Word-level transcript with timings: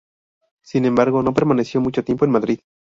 Sin 0.63 0.85
embargo 0.85 1.21
no 1.21 1.31
permaneció 1.35 1.79
mucho 1.79 2.03
tiempo 2.03 2.25
en 2.25 2.31
Madrid. 2.31 2.59